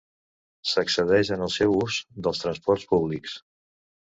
S'excedeix 0.69 1.31
en 1.35 1.43
el 1.49 1.51
seu 1.57 1.75
ús 1.83 1.99
dels 2.29 2.43
transports 2.47 2.89
públics. 2.97 3.39